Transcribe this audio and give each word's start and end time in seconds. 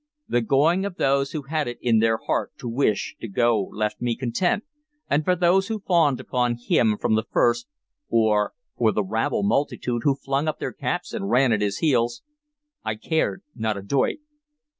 The 0.27 0.41
going 0.41 0.83
of 0.83 0.95
those 0.95 1.31
who 1.33 1.43
had 1.43 1.67
it 1.67 1.77
in 1.79 1.99
their 1.99 2.17
heart 2.17 2.53
to 2.57 2.67
wish 2.67 3.15
to 3.21 3.27
go 3.27 3.61
left 3.65 4.01
me 4.01 4.15
content, 4.15 4.63
and 5.07 5.23
for 5.23 5.35
those 5.35 5.67
who 5.67 5.83
fawned 5.85 6.19
upon 6.19 6.57
him 6.57 6.97
from 6.97 7.13
the 7.13 7.25
first, 7.31 7.67
or 8.09 8.53
for 8.75 8.91
the 8.91 9.03
rabble 9.03 9.43
multitude 9.43 10.01
who 10.03 10.15
flung 10.15 10.47
up 10.47 10.57
their 10.57 10.73
caps 10.73 11.13
and 11.13 11.29
ran 11.29 11.51
at 11.53 11.61
his 11.61 11.77
heels, 11.77 12.23
I 12.83 12.95
cared 12.95 13.43
not 13.53 13.77
a 13.77 13.83
doit. 13.83 14.17